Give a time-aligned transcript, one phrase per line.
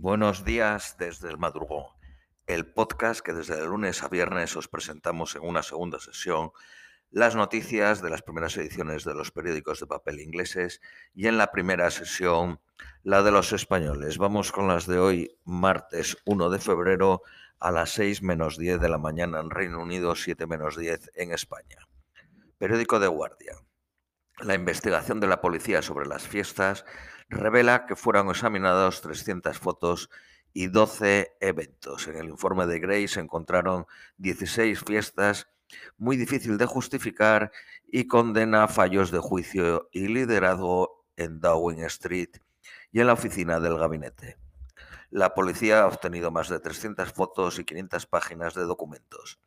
[0.00, 1.86] Buenos días desde el madrugón,
[2.46, 6.52] el podcast que desde el lunes a viernes os presentamos en una segunda sesión
[7.10, 10.80] las noticias de las primeras ediciones de los periódicos de papel ingleses
[11.16, 12.60] y en la primera sesión
[13.02, 14.18] la de los españoles.
[14.18, 17.22] Vamos con las de hoy, martes 1 de febrero
[17.58, 21.32] a las 6 menos 10 de la mañana en Reino Unido, 7 menos 10 en
[21.32, 21.88] España.
[22.56, 23.56] Periódico de Guardia.
[24.40, 26.84] La investigación de la policía sobre las fiestas
[27.28, 30.10] revela que fueron examinados 300 fotos
[30.52, 32.06] y 12 eventos.
[32.06, 33.86] En el informe de Gray se encontraron
[34.18, 35.48] 16 fiestas
[35.96, 37.50] muy difícil de justificar
[37.86, 42.30] y condena fallos de juicio y liderazgo en Downing Street
[42.92, 44.38] y en la oficina del gabinete.
[45.10, 49.40] La policía ha obtenido más de 300 fotos y 500 páginas de documentos.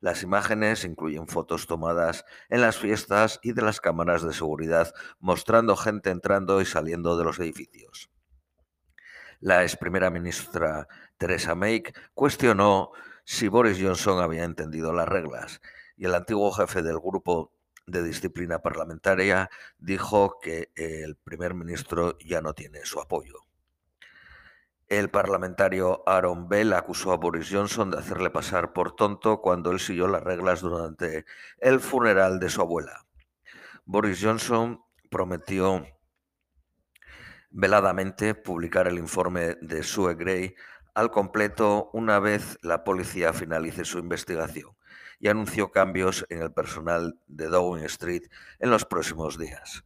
[0.00, 5.76] Las imágenes incluyen fotos tomadas en las fiestas y de las cámaras de seguridad mostrando
[5.76, 8.10] gente entrando y saliendo de los edificios.
[9.40, 11.82] La ex primera ministra Theresa May
[12.14, 12.92] cuestionó
[13.24, 15.60] si Boris Johnson había entendido las reglas
[15.96, 17.52] y el antiguo jefe del grupo
[17.86, 23.47] de disciplina parlamentaria dijo que el primer ministro ya no tiene su apoyo.
[24.88, 29.80] El parlamentario Aaron Bell acusó a Boris Johnson de hacerle pasar por tonto cuando él
[29.80, 31.26] siguió las reglas durante
[31.58, 33.04] el funeral de su abuela.
[33.84, 35.86] Boris Johnson prometió
[37.50, 40.54] veladamente publicar el informe de Sue Gray
[40.94, 44.70] al completo una vez la policía finalice su investigación
[45.18, 48.22] y anunció cambios en el personal de Downing Street
[48.58, 49.84] en los próximos días.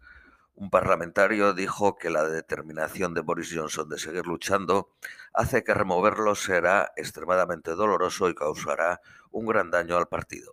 [0.54, 4.90] Un parlamentario dijo que la determinación de Boris Johnson de seguir luchando
[5.32, 9.00] hace que removerlo será extremadamente doloroso y causará
[9.30, 10.52] un gran daño al partido.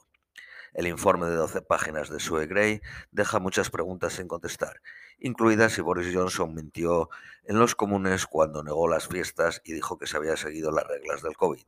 [0.73, 4.81] El informe de 12 páginas de Sue Gray deja muchas preguntas sin contestar,
[5.19, 7.09] incluidas si Boris Johnson mintió
[7.43, 11.21] en los comunes cuando negó las fiestas y dijo que se había seguido las reglas
[11.21, 11.65] del COVID.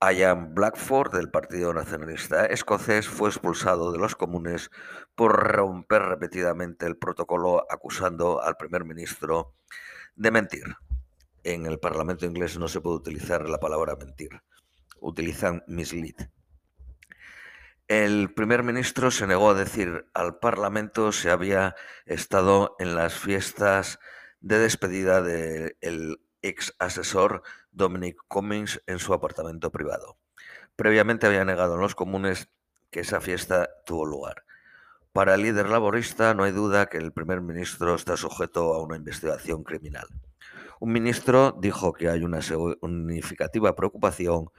[0.00, 4.70] Ian Blackford, del Partido Nacionalista Escocés, fue expulsado de los comunes
[5.16, 9.54] por romper repetidamente el protocolo acusando al primer ministro
[10.14, 10.76] de mentir.
[11.42, 14.40] En el Parlamento inglés no se puede utilizar la palabra mentir,
[15.00, 16.28] utilizan mislead.
[17.88, 21.74] El primer ministro se negó a decir al Parlamento si había
[22.06, 23.98] estado en las fiestas
[24.40, 30.18] de despedida del ex asesor Dominic Cummings en su apartamento privado.
[30.76, 32.48] Previamente había negado en los comunes
[32.90, 34.44] que esa fiesta tuvo lugar.
[35.12, 38.96] Para el líder laborista no hay duda que el primer ministro está sujeto a una
[38.96, 40.06] investigación criminal.
[40.80, 44.50] Un ministro dijo que hay una significativa preocupación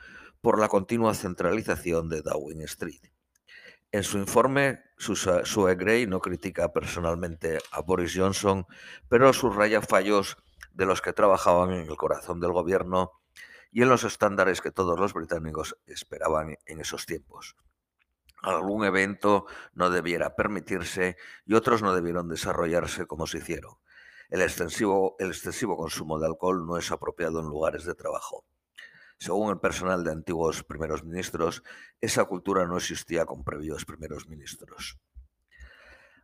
[0.41, 3.01] por la continua centralización de Downing Street.
[3.91, 8.68] En su informe, Sue Gray no critica personalmente a Boris Johnson,
[9.07, 10.38] pero subraya fallos
[10.74, 13.12] de los que trabajaban en el corazón del gobierno
[13.72, 17.56] y en los estándares que todos los británicos esperaban en esos tiempos.
[18.42, 23.75] Algún evento no debiera permitirse y otros no debieron desarrollarse como se hicieron.
[24.30, 28.46] El extensivo, el excesivo consumo de alcohol no es apropiado en lugares de trabajo.
[29.18, 31.64] Según el personal de antiguos primeros ministros,
[32.00, 34.98] esa cultura no existía con previos primeros ministros.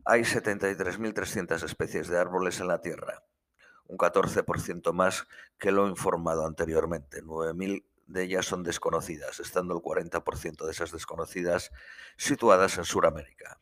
[0.05, 3.23] Hay 73.300 especies de árboles en la Tierra
[3.87, 7.23] un 14% más que lo informado anteriormente.
[7.23, 11.71] 9.000 de ellas son desconocidas, estando el 40% de esas desconocidas
[12.17, 13.59] situadas en Sudamérica.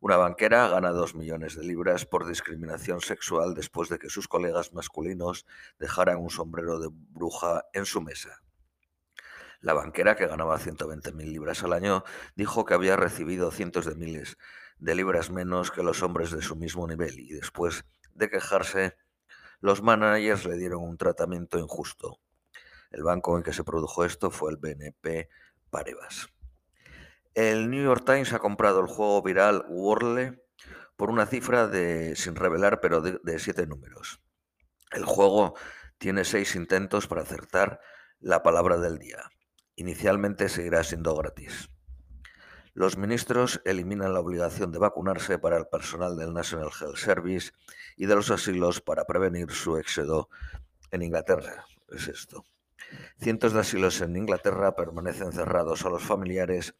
[0.00, 4.72] Una banquera gana 2 millones de libras por discriminación sexual después de que sus colegas
[4.72, 5.44] masculinos
[5.78, 8.40] dejaran un sombrero de bruja en su mesa.
[9.60, 12.04] La banquera, que ganaba 120.000 libras al año,
[12.36, 14.38] dijo que había recibido cientos de miles
[14.78, 17.84] de libras menos que los hombres de su mismo nivel y después
[18.14, 18.96] de quejarse
[19.60, 22.20] los managers le dieron un tratamiento injusto.
[22.90, 25.28] El banco en que se produjo esto fue el BNP
[25.70, 26.28] Paribas.
[27.34, 30.42] El New York Times ha comprado el juego viral Wordle
[30.96, 34.20] por una cifra de, sin revelar, pero de siete números.
[34.90, 35.54] El juego
[35.98, 37.80] tiene seis intentos para acertar
[38.20, 39.30] la palabra del día.
[39.76, 41.70] Inicialmente seguirá siendo gratis.
[42.78, 47.50] Los ministros eliminan la obligación de vacunarse para el personal del National Health Service
[47.96, 50.28] y de los asilos para prevenir su éxodo
[50.92, 51.66] en Inglaterra.
[51.88, 52.44] Es esto.
[53.18, 56.76] Cientos de asilos en Inglaterra permanecen cerrados a los familiares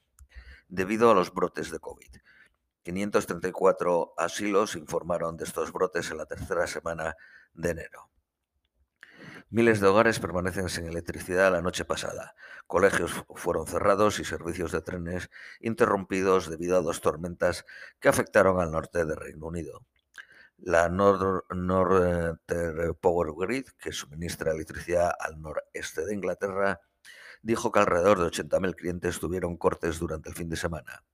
[0.69, 2.15] debido a los brotes de COVID.
[2.85, 7.17] 534 asilos informaron de estos brotes en la tercera semana
[7.55, 8.09] de enero.
[9.51, 12.35] Miles de hogares permanecen sin electricidad la noche pasada.
[12.67, 15.31] Colegios fueron cerrados y servicios de trenes
[15.61, 17.65] interrumpidos debido a dos tormentas
[17.99, 19.87] que afectaron al norte del Reino Unido.
[20.59, 22.39] La Northern
[23.01, 26.83] Power Grid, que suministra electricidad al noreste de Inglaterra,
[27.41, 31.05] dijo que alrededor de 80.000 clientes tuvieron cortes durante el fin de semana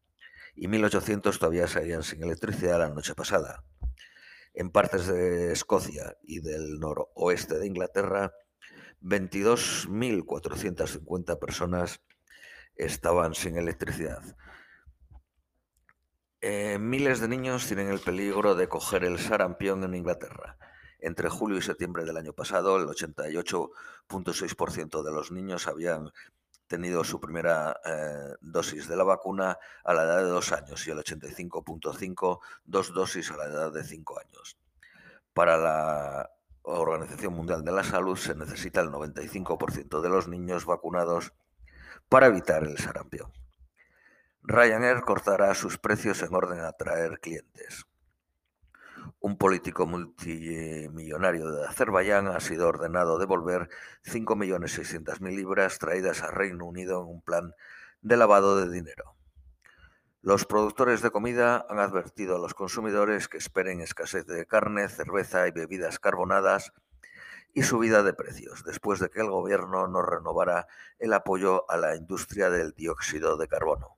[0.56, 3.62] y 1.800 todavía seguían sin electricidad la noche pasada.
[4.54, 8.32] En partes de Escocia y del noroeste de Inglaterra,
[9.02, 12.00] 22.450 personas
[12.76, 14.22] estaban sin electricidad.
[16.40, 20.56] Eh, miles de niños tienen el peligro de coger el sarampión en Inglaterra.
[21.00, 26.12] Entre julio y septiembre del año pasado, el 88.6% de los niños habían
[26.66, 30.90] tenido su primera eh, dosis de la vacuna a la edad de dos años y
[30.90, 34.58] el 85.5 dos dosis a la edad de cinco años.
[35.32, 36.30] Para la
[36.62, 41.32] Organización Mundial de la Salud se necesita el 95% de los niños vacunados
[42.08, 43.32] para evitar el sarampión.
[44.42, 47.86] Ryanair cortará sus precios en orden a atraer clientes
[49.24, 53.70] un político multimillonario de Azerbaiyán ha sido ordenado devolver
[54.04, 57.54] 5.600.000 libras traídas a Reino Unido en un plan
[58.02, 59.16] de lavado de dinero.
[60.20, 65.48] Los productores de comida han advertido a los consumidores que esperen escasez de carne, cerveza
[65.48, 66.74] y bebidas carbonadas
[67.54, 70.66] y subida de precios, después de que el gobierno no renovara
[70.98, 73.96] el apoyo a la industria del dióxido de carbono.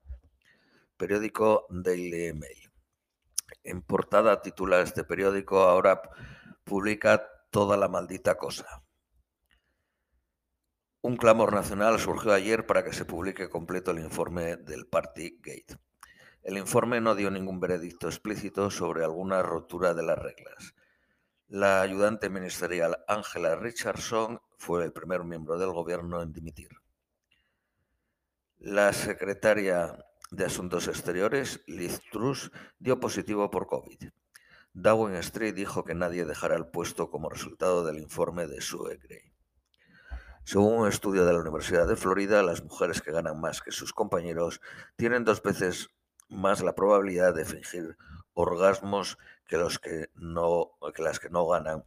[0.97, 2.66] Periódico Daily Mail
[3.67, 6.01] en portada titula este periódico, ahora
[6.65, 8.83] publica toda la maldita cosa.
[11.03, 15.79] Un clamor nacional surgió ayer para que se publique completo el informe del Party Gate.
[16.43, 20.75] El informe no dio ningún veredicto explícito sobre alguna rotura de las reglas.
[21.49, 26.71] La ayudante ministerial Angela Richardson fue el primer miembro del gobierno en dimitir.
[28.59, 34.11] La secretaria de Asuntos Exteriores, Liz Truss, dio positivo por COVID.
[34.73, 39.33] Downing Street dijo que nadie dejará el puesto como resultado del informe de Sue Gray.
[40.45, 43.93] Según un estudio de la Universidad de Florida, las mujeres que ganan más que sus
[43.93, 44.61] compañeros
[44.97, 45.91] tienen dos veces
[46.29, 47.97] más la probabilidad de fingir
[48.35, 50.11] orgasmos que, los que,
[50.99, 51.85] las que no ganan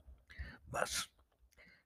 [0.72, 1.12] más.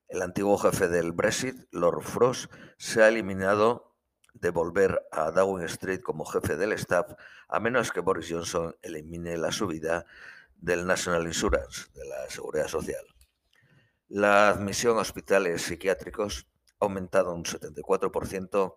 [0.08, 3.93] El antiguo jefe del Brexit, Lord Frost, se ha eliminado
[4.34, 7.14] de volver a Downing Street como jefe del staff,
[7.48, 10.06] a menos que Boris Johnson elimine la subida
[10.58, 13.06] del National Insurance, de la Seguridad Social.
[14.08, 16.48] La admisión a hospitales psiquiátricos
[16.80, 18.76] ha aumentado un 74%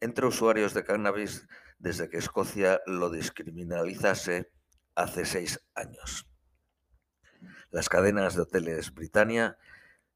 [0.00, 1.46] entre usuarios de cannabis
[1.78, 4.50] desde que Escocia lo descriminalizase
[4.94, 6.26] hace seis años.
[7.70, 9.58] Las cadenas de hoteles Britannia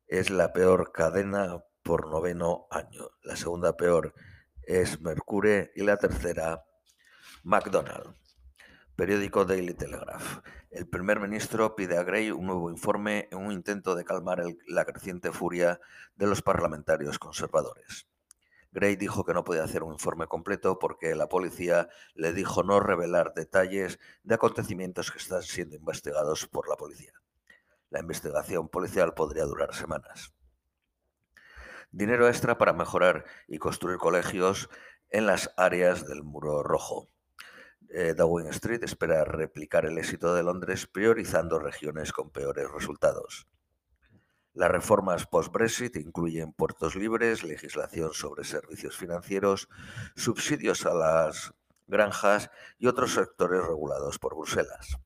[0.06, 3.10] es la peor cadena por noveno año.
[3.22, 4.14] La segunda peor
[4.70, 6.64] es Mercure y la tercera
[7.42, 8.14] McDonald.
[8.94, 10.44] Periódico Daily Telegraph.
[10.70, 14.84] El primer ministro pide a Gray un nuevo informe en un intento de calmar la
[14.84, 15.80] creciente furia
[16.14, 18.06] de los parlamentarios conservadores.
[18.70, 22.78] Gray dijo que no podía hacer un informe completo porque la policía le dijo no
[22.78, 27.14] revelar detalles de acontecimientos que están siendo investigados por la policía.
[27.88, 30.32] La investigación policial podría durar semanas
[31.92, 34.68] dinero extra para mejorar y construir colegios
[35.10, 37.08] en las áreas del muro rojo.
[37.88, 38.14] Eh,
[38.50, 43.48] Street espera replicar el éxito de Londres priorizando regiones con peores resultados.
[44.52, 49.68] Las reformas post-Brexit incluyen puertos libres, legislación sobre servicios financieros,
[50.14, 51.54] subsidios a las
[51.86, 54.98] granjas y otros sectores regulados por Bruselas.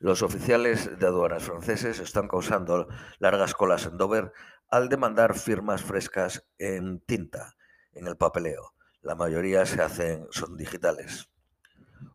[0.00, 2.86] Los oficiales de aduanas franceses están causando
[3.18, 4.32] largas colas en Dover
[4.70, 7.56] al demandar firmas frescas en tinta,
[7.92, 8.74] en el papeleo.
[9.00, 11.30] La mayoría se hacen, son digitales.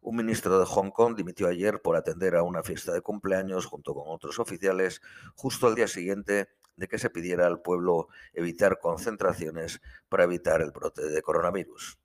[0.02, 3.94] Un ministro de Hong Kong dimitió ayer por atender a una fiesta de cumpleaños junto
[3.94, 5.02] con otros oficiales
[5.36, 10.72] justo al día siguiente de que se pidiera al pueblo evitar concentraciones para evitar el
[10.72, 12.00] brote de coronavirus.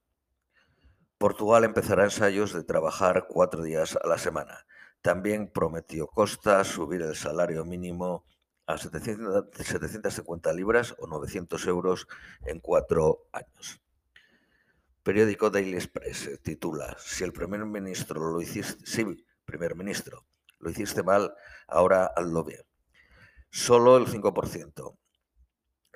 [1.18, 4.66] Portugal empezará ensayos de trabajar cuatro días a la semana.
[5.02, 8.24] También prometió Costa subir el salario mínimo
[8.68, 12.06] a 750 libras o 900 euros
[12.44, 13.80] en cuatro años.
[15.02, 18.84] Periódico Daily Express eh, titula, si el primer ministro lo hiciste,
[19.46, 20.26] primer ministro,
[20.58, 21.32] lo hiciste mal,
[21.66, 22.60] ahora hazlo bien.
[23.50, 24.98] Solo el 5%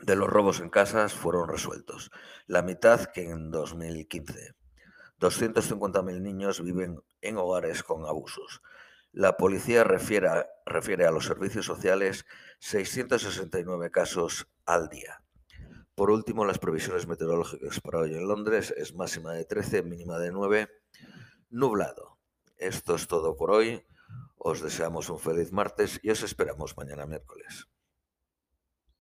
[0.01, 2.11] de los robos en casas fueron resueltos,
[2.47, 4.55] la mitad que en 2015.
[5.21, 8.63] 250.000 niños viven en hogares con abusos.
[9.13, 12.27] La policía refiere refiere a los servicios sociales
[12.59, 15.23] 669 casos al día.
[15.95, 20.33] Por último, las previsiones meteorológicas para hoy en Londres es máxima de 13, mínima de
[20.33, 20.69] 9,
[21.51, 22.19] nublado.
[22.57, 23.85] Esto es todo por hoy.
[24.37, 27.69] Os deseamos un feliz martes y os esperamos mañana miércoles.